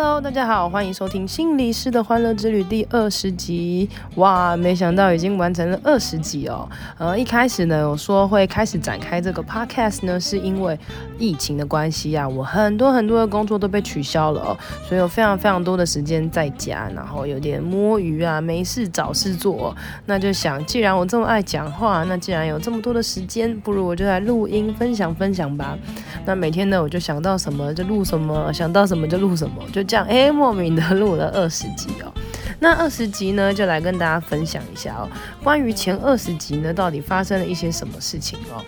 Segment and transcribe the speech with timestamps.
[0.00, 3.90] Hello，大家好，欢迎收听心理师的欢乐之旅第二十集。
[4.14, 6.68] 哇，没想到已经完成了二十集哦。
[6.98, 10.78] 呃，一开始呢，我说会开始展开这个 podcast 呢，是因为
[11.18, 19.74] 疫情的关系啊，我很多很多的工作都被取消了哦，所以有非常非常多的时间在家，然后有点摸鱼啊，没事找事做。
[20.06, 25.76] 那就想，既然我这么爱讲话，那既然有这么多的时间，不如我就来录音分享分享吧。
[26.24, 29.62] 那每天呢，我就想到什么就录什么，想到什么就录什么。
[29.72, 32.12] 就这样，哎，莫名的录了二十集哦。
[32.60, 35.08] 那二十集呢，就来跟大家分享一下哦，
[35.42, 38.64] 关于前二十集呢，到底发生了一些什么事情哦。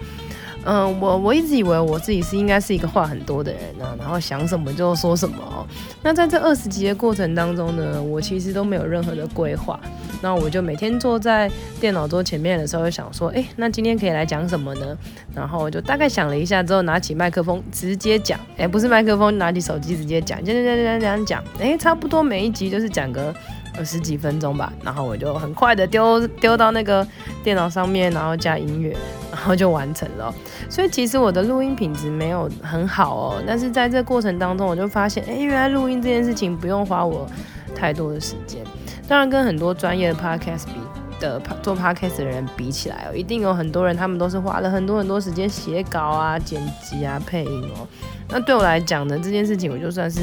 [0.64, 5.66] 嗯，我我一直以为我自己是应该是一个话很多的人呢，然后想什么就说什么哦。
[6.02, 9.80] 那在这二十集的过程当中呢，我其实都没有任何的规划。
[10.22, 14.96] 那我就每天坐在电脑桌前面的时候，就想说，哎，那今天可以来讲什么呢？
[15.34, 18.38] 然后就大概想了一下之后，拿起麦克风直接讲。
[18.58, 21.44] 哎，不是麦克风，拿起手机直接讲，讲讲讲讲讲讲。
[21.58, 23.34] 哎，差不多每一集就是讲个。
[23.78, 27.06] 有十几分钟吧，然后我就很快的丢丢到那个
[27.42, 28.96] 电脑上面，然后加音乐，
[29.30, 30.34] 然后就完成了。
[30.68, 37.26] 所以其实我的录音品质没有很好哦，但是在这过程当中，我就发现，哎，原来录音这件事情不用花我
[37.74, 38.62] 太多的时间。
[39.08, 40.80] 当然，跟很多专业的 podcast 比
[41.18, 47.86] 的做 podcast 的人比起来哦，一定有很多人他们都是花了很多很多时间写稿啊、剪辑啊、配音哦。
[48.30, 50.20] 那对我来讲呢，这件事情我就算是。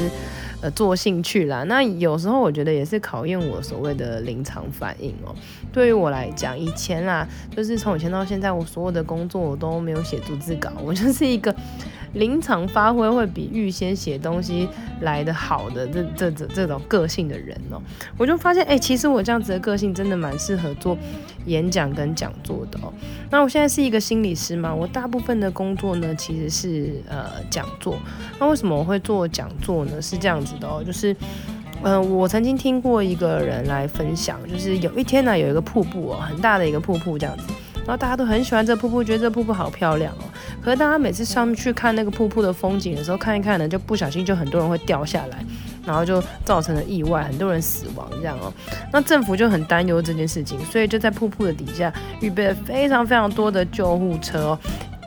[0.60, 5.32] 呃，做兴趣啦，那有时候我觉得也是考验我所谓的临场反应哦。
[5.72, 7.24] 对于我来讲，以前啦，
[7.56, 11.54] 就是从以前到现在，我所有的工作我都没有写逐字稿，我就是一个。
[12.14, 14.66] 临场发挥会比预先写东西
[15.02, 17.78] 来的好的这这这这种个性的人哦，
[18.16, 20.96] 我就发现哎、其实我这样子的个性真的蛮适合做
[21.44, 22.90] 演讲跟讲座的哦。
[23.30, 27.97] 那我现在是一个心理师嘛，我大部分的工作呢其实是呃讲座。
[28.38, 30.00] 那为什么我会做讲座呢？
[30.00, 31.14] 是这样子的哦，就是
[31.82, 37.44] 嗯、我曾经听过一个人来分享，就是有一天呢有一个瀑布哦，很大的一个瀑布这样子。
[37.86, 40.24] 然后大家都很喜欢这瀑布，觉得这瀑布好漂亮哦。
[40.60, 45.38] 可是大家每次上去看那个瀑布的风景的时候，看一看呢，就不小心就很多人会掉下来，
[45.86, 48.52] 然后就造成了意外，很多人死亡这样哦。
[48.92, 54.58] 那政府就很担忧这件事情，所以就在瀑布的底下预备了非常非常多的救护车哦。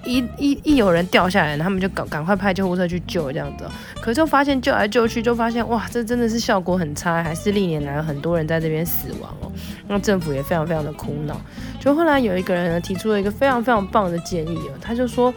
[0.06, 3.66] 一一一有人掉下来，他们就赶赶快派救护车去救这样子。
[3.96, 9.52] 可是就发现救来救去，就发现哇，这真的是效果很差，还是历年来很多人在这边死亡哦。
[9.92, 11.36] 那政府也非常非常的苦恼。
[11.78, 15.34] 就后来有一个人呢，提出了一个非常非常棒的建议哦，他就说，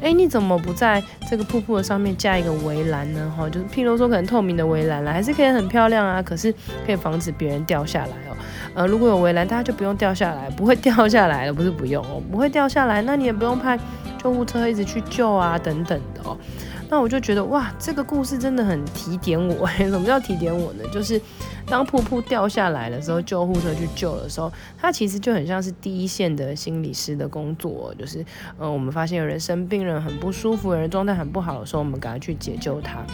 [0.00, 3.30] 哎，你怎么不在这个瀑布的上面架一个围栏呢？
[3.36, 6.54] 哈，就是譬如说可能透明的围栏啦，还是可以很漂亮啊，可是
[6.86, 8.36] 可以防止别人掉下来哦。
[8.74, 13.78] 呃，如果有围栏，大家就不用掉下来，不会掉下来了，不是不用哦，不会掉下来，那你也不用派
[14.22, 16.38] 救护车一直去救啊，等等的哦。
[16.88, 19.66] 那我就觉得哇，这个故事真的很提点我。
[19.76, 20.84] 什么叫提点我呢？
[20.90, 21.20] 就是。
[21.70, 28.24] 当瀑布掉下来的时候，救护车去救的时候，它其实就很像是第一线的心理师的工作，就是，
[28.58, 33.04] 呃，我们发现有人生病人很不舒服，有人状态很不好的时候，我们赶快去解救他。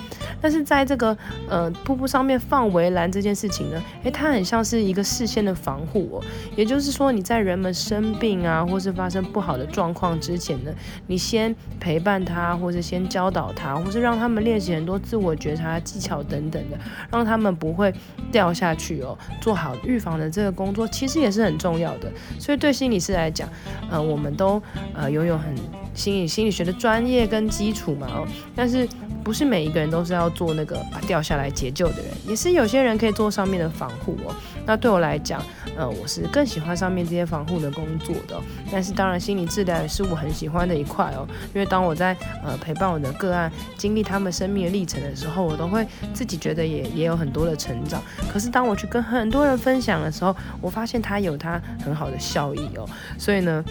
[0.41, 1.17] 但是在这个
[1.49, 10.71] 呃瀑布上面放围栏这件事情呢，诶，它很像是一个事先的防护哦，也就是说你在人们生病啊，或是发生不好的状况之前呢，
[11.09, 16.79] 你先陪伴他，或是先教导他，或是让他们练习很多自我觉察技巧等等的，
[17.11, 17.93] 让他们不会
[18.31, 18.44] 掉。
[18.44, 22.12] 跳下去哦，做好预防的这个工作其实也是很重要的。
[22.38, 23.49] 所以对心理师来讲，
[23.91, 24.62] 呃，我们都
[24.93, 25.55] 呃拥有很
[25.94, 28.88] 心理心理学的专业跟基础嘛哦，但是。
[29.25, 34.37] 不是每一个人都是要做那个把掉下来解救的人，也是有些人可以做上面的防护哦。
[34.66, 35.43] 那对我来讲，
[35.78, 38.38] 呃，我是更喜欢上面这些防护的工作的。
[38.71, 41.27] 但是当然，心理治疗也是我很喜欢的一块哦。
[41.55, 48.02] 因为当我在呃陪伴我的个案经历他们生命的历程的时候，我都会自己觉得也也有很多的成长。
[48.31, 52.87] 可是当我去跟很多人分享的时候，我发现它有它很好的效益哦。
[53.17, 53.64] 所以呢。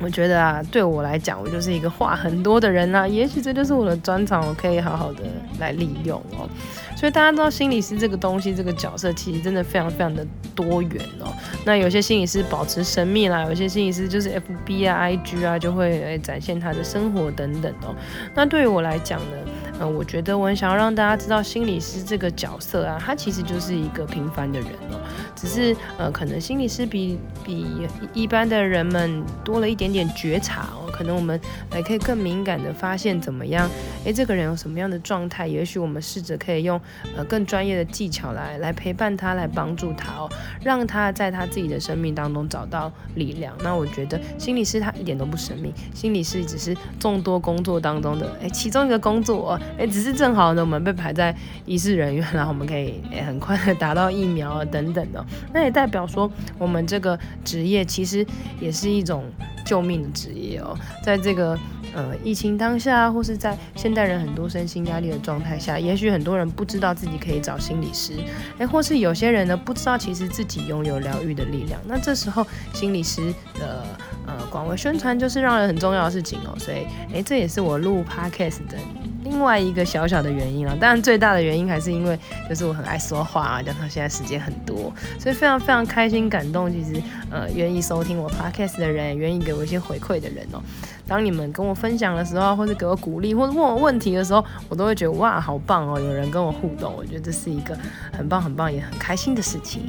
[0.00, 3.06] 我觉得啊，对我来讲，我就是一个话很多的人啊。
[3.06, 5.22] 也许这就是我的专长，我可以好好的
[5.58, 6.48] 来利用哦。
[6.96, 11.32] 所以大家知道，心理师这个东西，这个角色其实真的非常非常的多元哦。
[11.64, 17.94] 那有些心理师保持神秘啦，有些心理师就是 FB 啊、IG 啊，就会来展现他的生活等等哦。
[18.34, 19.36] 那对于我来讲呢，
[19.80, 25.00] 呃，我觉得我很想要让大家知道，心理师这个角色啊，他其实就是一个平凡的人哦。
[25.34, 27.66] 只是呃，可能心理师比比
[28.12, 30.83] 一般的人们多了一点点觉察哦。
[30.94, 31.38] 可能我们
[31.70, 33.68] 还可以更敏感的发现怎么样
[34.04, 35.46] 诶，这个人有什么样的状态？
[35.46, 36.80] 也许我们试着可以用
[37.16, 40.30] 呃更专业的技巧来来陪伴他，来帮助他哦，
[40.62, 43.54] 让他在他自己的生命当中找到力量。
[43.62, 51.34] 那我觉得心理师他一点都不神秘，心理师只是众多工作当中的诶其中一个工作，诶，只是正好呢我们被排在
[51.66, 58.24] 医事人员，然后我们可以诶很快的达到疫苗啊等等的，那也代表说我们这个职业其实
[58.60, 59.24] 也是一种
[59.64, 61.58] 救命的职业哦，在这个。
[61.96, 68.14] 呃，疫情当下，或是在现代人很多身心压力的状态下，也许很多人不知道自己可以找心理师，
[68.58, 71.80] 诶，或是有些人呢不知道其实自己拥有疗愈的力量。
[71.86, 73.84] 那这时候心理师的
[74.26, 76.58] 呃广为宣传就是让人很重要的事情哦。
[76.58, 78.76] 所以，诶，这也是我录 podcast 的
[79.24, 80.76] 另外一个小小的原因了。
[80.76, 82.16] 当然，最大的原因还是因为
[82.48, 86.70] 就是我很爱说话啊，加上现在时间很多，所以非常非常开心感动。
[86.70, 90.62] 其实，呃，愿意收听我 podcast 的人，愿意给我一些回馈的人哦。
[91.06, 95.98] 当你们跟我分享的时候，或者给我鼓励，或者问我问题的时候，我都会觉得哇，好棒哦！
[95.98, 97.76] 有人跟我互动，我觉得这是一个
[98.12, 99.82] 很棒、很棒，也很开心的事情。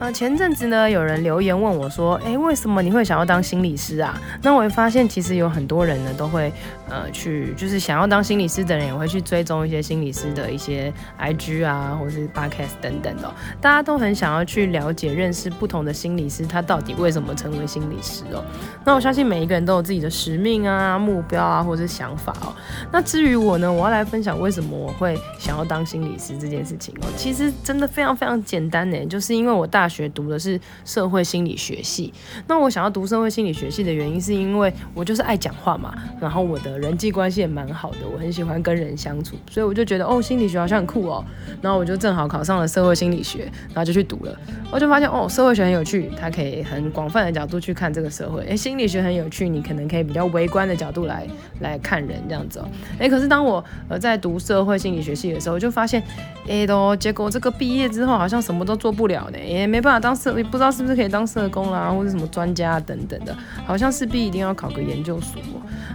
[0.00, 4.16] 呃，前阵子呢，有人留言问我说，诶，为什么你会想要当心理师啊？
[4.42, 6.52] 那我会发现，其实有很多人呢，都会
[6.88, 13.34] 呃去，就是想要当心理师的人，也会去追踪一些心理师的一些 IG 啊，或是 Podcast 等等的哦。
[13.60, 18.44] 大家都很想要去了解、认识不同的心理师，他到底为什么成为心理师哦？
[18.84, 22.54] 那我相信每一个人都有自己的使命啊、目标啊，或者是想法哦。
[22.92, 27.08] 那至于我呢，我要来分享为什么我会想要当心理师这件事情哦。
[27.16, 32.12] 其实真的非常非常简单呢，就是因为我大学读的是社会心理学系，
[32.46, 41.24] 那我想要读社会心理学系的原因，是因为我就是爱讲话嘛，然后我的人际关系也蛮好的，我很喜欢跟人相处，所以我就觉得哦，心理学好像很酷哦，
[41.62, 44.36] 然后我就正好考上了社会心理学，然后就去读了，
[44.70, 51.26] 我就发现哦，社会学很有趣，它可以很广泛的角度去看这个社会，诶，心理学很有趣，你可能可以比较微观的角度来
[51.60, 52.68] 来看人这样子哦，
[52.98, 56.02] 诶，可是当我呃在读社会心理学系的时候，我就发现，
[56.46, 60.36] 诶，都结果这个毕业之后好像什么都做不了呢，也没没办法当社。
[60.36, 65.40] 也不知道是不是可以当社工啦，或者什么专家等等的，好像势必一定要考个研究所。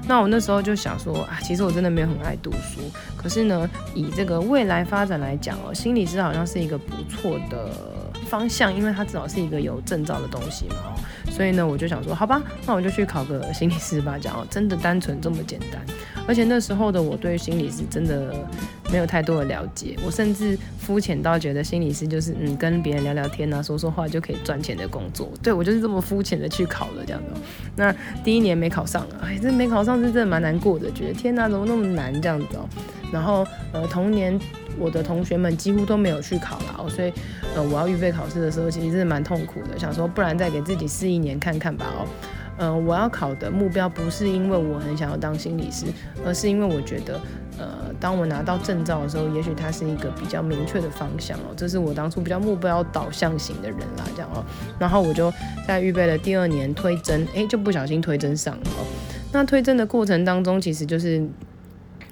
[0.07, 2.79] 那我那时候就想说啊，其实我真的没有很爱读书，
[3.17, 7.69] 可是呢，以这个未来发展来讲哦，心理师好像是一个不错的
[8.29, 10.75] 方向，因为它至少是一个有证照的东西嘛。
[11.29, 14.17] 所以呢，我就想说，好吧，那我就去考个心理师吧。
[14.17, 15.81] 讲哦，真的单纯这么简单。
[16.25, 18.33] 而且那时候的我对心理师真的
[18.93, 25.31] 没有太多的了解，我甚至肤浅到觉得心理师就是嗯跟别人聊聊天啊，说说话就可以赚钱的工作。
[25.41, 27.29] 对，我就是这么肤浅的去考了这样的。
[27.75, 27.91] 那
[28.23, 32.69] 第一年没考上，哎，这没考上是真的蛮难过的，觉得天哪，怎么那么难这样子哦。
[33.11, 34.39] 然后呃，同年
[34.77, 37.11] 我的同学们几乎都没有去考了哦，所以
[37.55, 42.05] 呃我要预备考试的时候，其实真的蛮痛苦的，想说不然再给自己试一年看看吧哦。
[42.57, 45.85] 呃，我要考的目标不是因为我很想要当心理师，
[46.25, 47.19] 而是因为我觉得，
[47.57, 51.53] 呃，当我拿到证照的时候，也许它是一个比较明确的方向哦。
[51.57, 54.45] 这是我当初比较目标导向型的人啦，这样哦。
[54.77, 55.33] 然后我就
[55.67, 58.85] 在预备了第二年推甄，诶，就不小心推甄上了哦。
[59.31, 61.27] 那推甄的过程当中，其实就是，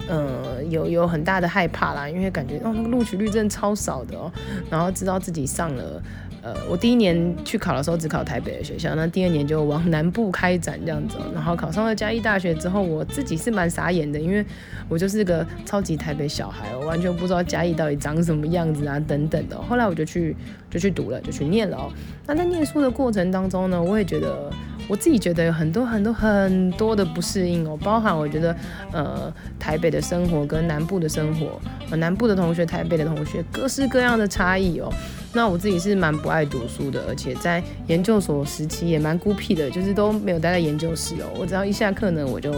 [0.08, 4.30] 呃，有有很大的害怕啦，因为感觉哦，那个录取率真的超少的哦。
[4.68, 6.02] 然后知道自己上了。
[6.42, 14.44] 呃，我第一年去考的时候只考台北的学校，那第二年就往南部开展这样子，然后考上了嘉义大学之后，我自己是蛮傻眼的，因为
[14.88, 19.56] 我就是个超级台北小孩，我完全不知道嘉义到底长什么样子啊等等的。
[19.56, 20.36] 后来我就去
[20.68, 21.92] 就去读了，就去念了哦。
[22.26, 24.50] 那在念书的过程当中呢，我也觉得。
[24.88, 28.54] 我自己觉得有很多很多很多的不适应哦，包含我觉得，
[28.90, 34.92] 呃，台北的生活跟南部的生活，呃，南部的同学、台北的同学，各式各样的差异哦。
[35.34, 41.26] 那我自己是蛮不爱读书的，而且在研究所时期也蛮孤僻的，就是都没有待在研究室哦。
[41.38, 42.54] 我只要一下课呢，我就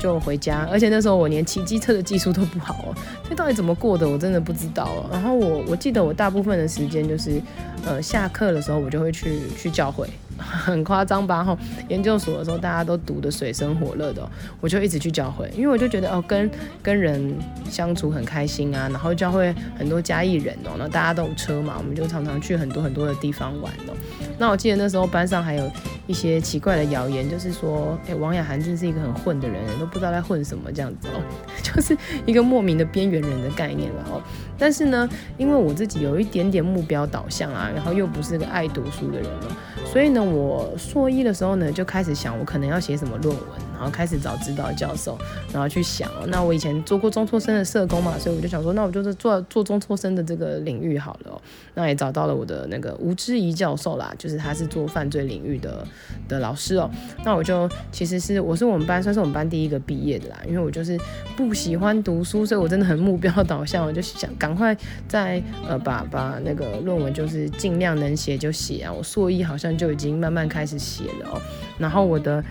[0.00, 2.94] 就回家，而且那时候我连骑机车的技术都不好哦。
[3.28, 5.06] 这到底怎么过的，我真的不知道哦。
[5.12, 7.40] 然后我我记得我大部分的时间就是，
[7.86, 10.08] 呃，下课的时候我就会去去教会。
[10.38, 11.44] 很夸张吧？
[11.44, 11.56] 哈，
[11.88, 14.28] 研究所的时候大家都读得水深火热的，
[14.60, 16.50] 我就一直去教会，因为我就觉得哦，跟
[16.82, 17.36] 跟人
[17.68, 18.88] 相处很开心啊。
[18.88, 23.94] 然后教会很多嘉义人哦，那大家都有车嘛，我们就常常去很多很多的地方玩哦。
[24.38, 25.70] 那我记得那时候班上还有
[26.06, 31.20] 一些奇怪的谣言，就是说，哎，王雅涵真是一个很混的人，都不知道在混什么这样子哦，
[31.62, 34.22] 就是一个莫名的边缘人的概念了哦。
[34.56, 39.48] 但是呢，因为我自己有一点点目标导向啊，然后又不是个爱读书的人哦。
[39.84, 43.44] 所以呢，我硕一的时候呢，就开始想我可能要写什么论文。
[43.78, 45.16] 然后开始找指导教授，
[45.52, 51.40] 然后去想，那我以前做过中辍生的社工嘛，所以我就想说，那我就是做做中辍生的这个领域好了哦。
[51.74, 55.86] 那也找到了我的那个吴之怡教授啦，就是他是做犯罪领域的
[56.26, 56.90] 的老师哦。
[57.24, 60.98] 那我就其实是我是我们班算是我们班第一个毕业的啦，因为我就是
[61.36, 68.92] 不喜欢读书，所以我真的很目标导向，我就想赶快在呃把把那个论文就是尽量能写就写啊。
[68.92, 71.40] 我硕一好像就已经慢慢开始写了哦，
[71.78, 72.42] 然后我的。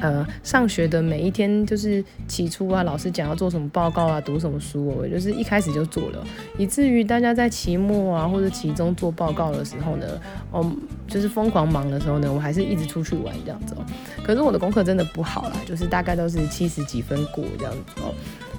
[0.00, 6.24] 呃，上学的每一天就是起初啊，老师讲要做什么报告啊，读什么书，我就是一开始就做了，
[6.58, 10.06] 以至于大家在期末啊或者期中做报告的时候呢，
[10.50, 10.72] 哦，
[11.06, 13.84] 就是疯狂忙的时候呢，我还是一直出去玩这样子哦。
[14.22, 18.14] 可是我的功课真的不好啦，就是大概都是七十几分过这样子哦。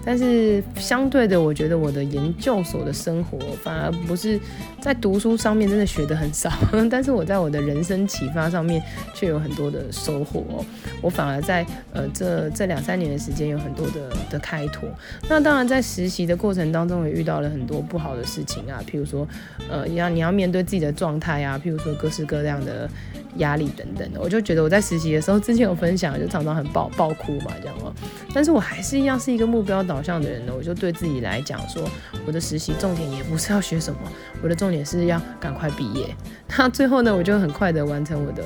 [0.06, 4.40] 但是相对的，我觉得我的研究所的生活反而不是
[4.80, 6.52] 在读书上面真的学得很少，
[6.90, 8.82] 但是我在我的人生启发上面
[9.14, 10.66] 却有很多的收获哦。
[11.02, 14.90] 我反而在呃这这两三年的时间有很多的的开拓。
[15.30, 19.28] 那当然在实习的过程当中也遇到了很多不好的事情啊，譬如说
[19.70, 22.90] 呃要你要面对自己的状态啊，譬如说各式各样的
[23.38, 24.20] 压力等等的。
[24.20, 27.94] 我就觉得我在实习的时候之前有分享，就常常很爆爆哭嘛这样哦。
[28.34, 31.84] 但是我还是一样是一个目标导向的人呢，我就对自己来讲说，
[32.26, 34.00] 我的实习重点也不是要学什么，
[34.42, 36.08] 我的重点是要赶快毕业。
[36.58, 38.44] 那最后呢，我就很快的完成我的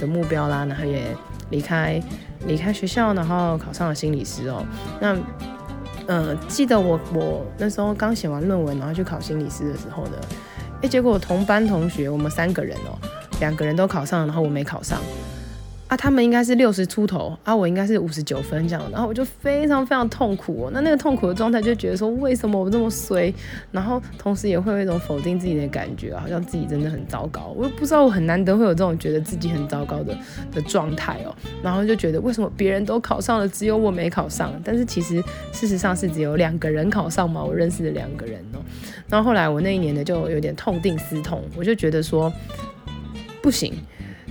[0.00, 1.14] 的目标啦，然后也
[1.50, 2.02] 离开
[2.46, 4.64] 离开学校，然后考上了心理师哦。
[5.00, 5.16] 那
[6.06, 10.18] 嗯，记得我我那时候刚写完论文，然后去考心理师的时候呢，
[10.82, 12.98] 哎，结果同班同学我们三个人哦，
[13.40, 15.00] 两个人都考上，然后我没考上。
[15.88, 20.70] 啊，他们应该是六十出头，啊，我应该是五十九分这样，然后我就非常非常痛苦哦。
[20.72, 23.34] 那那个痛苦的状态就觉得说，为什么我这么衰？
[23.72, 27.52] 然后同时也会有一种否定自己的感觉，好像自己真的很糟糕。
[27.56, 30.16] 我也不知道，我很难得会有这种觉得自己很糟糕的
[30.52, 31.34] 的状态哦。
[31.60, 34.52] 然后就觉得为什么别人都考上了，只有我没考上？
[34.62, 35.20] 但是其实
[35.50, 38.62] 事实上是只有两个人考上嘛，我认识的两个人哦。
[39.08, 42.32] 然后后来我那一年呢，就有点痛定思痛，我就觉得说
[43.42, 43.74] 不行。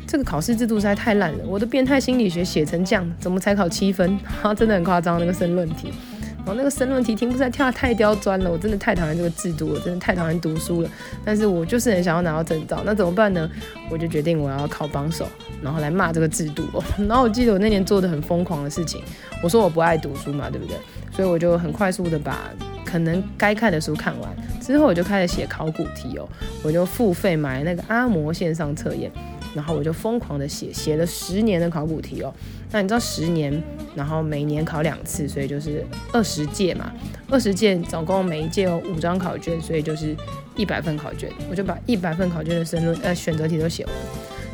[0.07, 4.17] 这个考试制度实在太烂了，我的变态心理学写成这样，怎么才考七分？
[4.41, 5.93] 哈， 真的很夸张，那个申论题，
[6.37, 10.89] 然后那个申论题题目实在跳得太刁钻了，我真的太讨厌这个制度了，真的太讨厌读书了。
[11.23, 13.47] 但是我就是很想要拿到证照，那怎么办呢？
[13.91, 15.27] 我就决定我要考榜首，
[15.61, 16.63] 然后来骂这个制度。
[17.07, 19.03] 然后我记得我那年做的很疯狂的事情，
[19.43, 20.75] 我说我不爱读书嘛，对不对？
[21.19, 22.49] 所以我就很快速的把
[22.85, 26.25] 可能该看的书看完，之后我就开始写考古题哦，
[26.63, 29.11] 我就付费买那个阿摩线上测验。
[29.53, 32.33] 然后我就疯狂的写，写了十年的考古题哦。
[32.71, 33.61] 那你知道十年，
[33.95, 35.83] 然后每年考两次，所以就是
[36.13, 36.89] 二十届嘛。
[37.29, 40.15] 二十届总共每一届有五张考卷，所以就是
[40.55, 41.29] 一百份考卷。
[41.49, 43.93] 我就把一百份考卷的申论呃选择题都写完。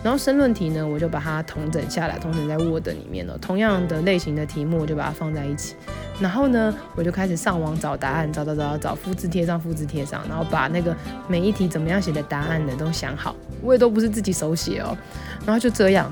[0.02, 3.38] 然后申论题呢，我就把它统整下来，统整在 Word 里面了。
[3.38, 5.76] 同样的类型的题目，我就把它放在一起。
[6.20, 10.96] 然后呢，我就开始上网找答案，找找找找，复制贴上，复制贴上，然后把那个
[11.28, 13.36] 每一题怎么样写的答案呢都想好。
[13.62, 14.98] 我也都不是自己手写哦。
[15.46, 16.12] 然后就这样，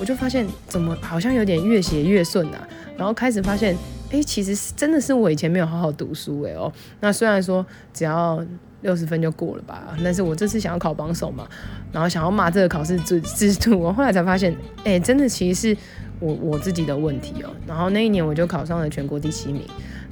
[0.00, 2.66] 我就发现怎么好像有点越写越顺啊。
[2.96, 3.76] 然后开始发现，
[4.10, 6.72] 哎，其实是真的是我以前没有好好读书哎哦。
[7.00, 8.42] 那虽然说只要
[8.80, 11.46] 六十分就过了吧，但是我这次想要考榜首嘛，
[11.92, 15.76] 然后想要骂这个考试制制度，我后来才发现，哎，真的其实是
[16.20, 17.50] 我我自己的问题哦。
[17.66, 19.62] 然后那一年我就考上了全国第七名，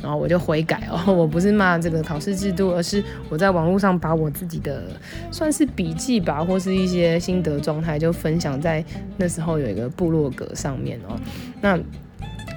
[0.03, 4.85] 然后我就悔改哦， 我不是骂这个考试制度，而是我在网络上把我自己的
[5.31, 8.85] 算是笔记吧，或是一些心得状态就分享在
[9.17, 11.19] 那时候有一个部落格上面哦，
[11.61, 11.79] 那。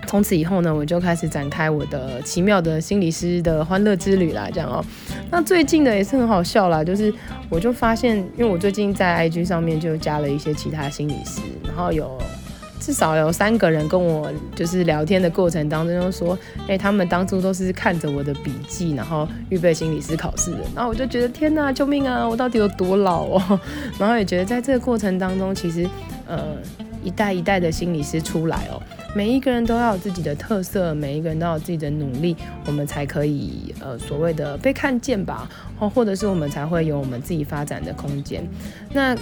[0.08, 4.86] 从此以后呢，我就开始展开我的奇妙的心理师的欢乐之旅啦，这样哦。
[5.32, 7.12] 那最近的也是很好笑啦，就是
[7.50, 12.18] 我就发现，因为我最近在 IG 上面就加了一些其他心理师，然后有
[12.80, 20.60] 至少有三个人跟我就是聊天的过程当中就说，哎、他们当初都是看着我的笔记，然后预备心理师考试的。
[20.76, 23.60] 然后我就觉得天哪，救命啊，我到底有多老哦？
[23.98, 25.88] 然后也觉得在这个过程当中，其实
[26.28, 26.58] 呃
[27.04, 28.82] 一代一代的心理师出来哦。
[29.16, 38.46] 每一个人都要有自己的特色，每一个人都要有自己的努力，我们才可以呃所谓的被看见吧，或或者是我们才会有我们自己发展的空间。
[38.92, 39.16] 那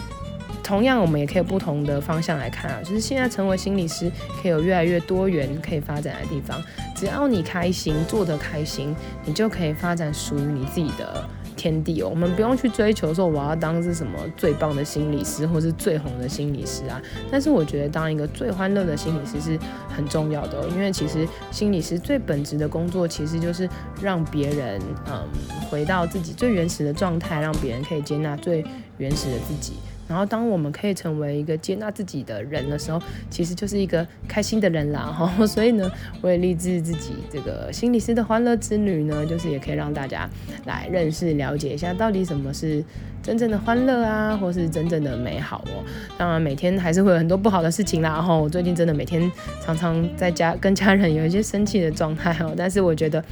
[0.64, 6.60] 同样，我们也可以有不同的方向来看啊，就是现在成为心理师，可以有越来越多元可以发展的地方。
[6.96, 11.24] 只要你开心，做得开心，你就可以发展属于你自己的。
[11.56, 17.00] 天地哦，我们不用去追求说我要当是什么最棒的心理师，或是最红的心理师啊。
[17.32, 23.70] 但是我觉得当一个最欢乐的心理师是很重要的，因为其实心理师最本质的工作其实就是
[24.02, 25.24] 让别人嗯
[25.70, 28.66] 回到自己最原始的状态，让别人可以接纳最
[28.98, 29.74] 原始的自己。
[30.14, 33.02] 然后当我们可以成为一个接纳自己的人的时候，
[33.32, 35.00] 其实就是一个开心的人啦。
[35.02, 35.92] 哈， 所以呢，
[36.22, 40.30] 我也立志自己这个心理师的欢乐之旅呢，就是也可以让大家
[40.66, 42.86] 来认识、了解一下，到底什么是
[43.24, 45.84] 真正的欢乐啊，或是真正的美好哦。
[46.16, 48.12] 当然，每天还是会有很多不好的事情啦。
[48.12, 49.32] 然后我最近真的每天
[49.66, 53.24] 常常在家跟家人有一些生气的状态哦，但是我觉得。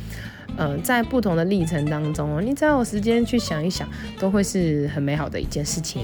[0.57, 3.87] 嗯、在不同的历程当中哦，你只要有时间去想一想，
[4.19, 6.01] 都会是很美好的一件事情。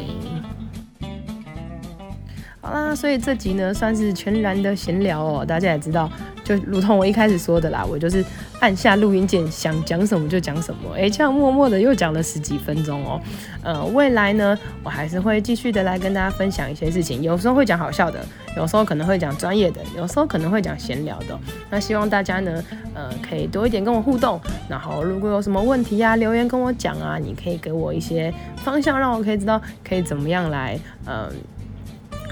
[2.68, 6.12] 好啦，所以这集呢算是全然的闲聊哦，大家也知道。
[6.44, 8.24] 就如同我一开始说的啦，我就是
[8.60, 10.92] 按下录音键，想讲什么就讲什么。
[10.94, 13.22] 哎、这样默默的又讲了十几分钟哦。
[13.64, 18.20] 呃，未来呢，我还是会继续的来跟大家分享一些事情，有时候会讲好笑的，
[18.58, 21.40] 有时候可能会讲专业的，有时候可能会讲闲聊的。
[21.70, 22.62] 那希望大家呢，
[22.94, 24.38] 呃，可以多一点跟我互动。
[24.68, 31.30] 然后如果有什么问题呀、啊，留言跟我讲啊，你可以给我一些方向，让我可以知道可以怎么样来，嗯、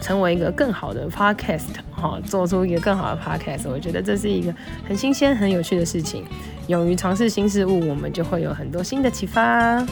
[0.06, 4.54] 成为一个更好的 podcast，哈，做出一个更好的 podcast，我觉得这是一个
[4.88, 6.24] 很新鲜、很有趣的事情。
[6.68, 9.84] 勇于尝试新事物，我们就会有很多新的启发。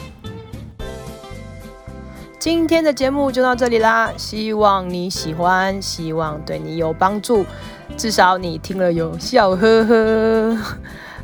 [2.38, 7.44] 今天的节目就到这里啦，希望你喜欢，希望对你有帮助，
[7.96, 10.56] 至少你听了有笑呵呵。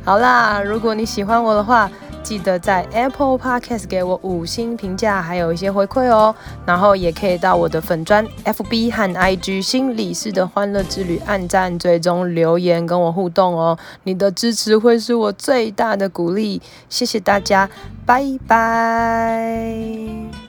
[0.03, 1.89] 好啦，如果你喜欢我的话，
[2.23, 6.33] 记得在 Apple Podcast 给我五星评价，还有一些回馈哦。
[6.65, 13.77] 然后也可以到我的粉专 FB 和 IG 心理师的欢乐之旅按赞、追踪、留言跟我互动哦。
[14.03, 17.69] 你的支持会是我最大的鼓励，谢谢大家，
[18.05, 20.40] 拜拜。